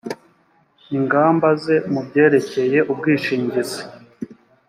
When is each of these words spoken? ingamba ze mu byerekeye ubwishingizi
ingamba 0.97 1.47
ze 1.63 1.75
mu 1.91 2.01
byerekeye 2.07 2.79
ubwishingizi 2.91 3.81